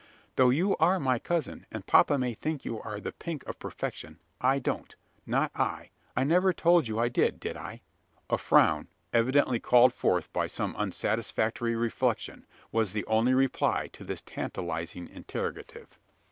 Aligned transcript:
"Though 0.35 0.49
you 0.49 0.75
are 0.77 0.99
my 0.99 1.19
cousin, 1.19 1.67
and 1.71 1.85
papa 1.85 2.17
may 2.17 2.33
think 2.33 2.65
you 2.65 2.81
the 2.99 3.11
pink 3.11 3.45
of 3.47 3.59
perfection, 3.59 4.17
I 4.41 4.57
don't 4.57 4.95
not 5.27 5.51
I! 5.55 5.91
I 6.17 6.23
never 6.23 6.53
told 6.53 6.87
you 6.87 6.97
I 6.97 7.07
did 7.07 7.39
did 7.39 7.55
I?" 7.55 7.83
A 8.27 8.39
frown, 8.39 8.87
evidently 9.13 9.59
called 9.59 9.93
forth 9.93 10.33
by 10.33 10.47
some 10.47 10.73
unsatisfactory 10.75 11.75
reflection, 11.75 12.47
was 12.71 12.93
the 12.93 13.05
only 13.05 13.35
reply 13.35 13.89
to 13.93 14.03
this 14.03 14.23
tantalising 14.23 15.07
interrogative. 15.07 15.99